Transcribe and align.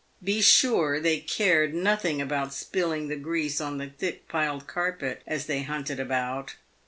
Be 0.23 0.41
sure 0.41 0.99
they 0.99 1.19
cared 1.19 1.75
nothing 1.75 2.21
about 2.21 2.55
spilling 2.55 3.07
the 3.07 3.15
grease 3.15 3.61
on 3.61 3.77
the 3.77 3.85
thick 3.91 4.27
piled 4.27 4.65
carpet 4.65 5.21
as 5.27 5.45
they 5.45 5.61
hunted 5.61 5.99
about. 5.99 6.55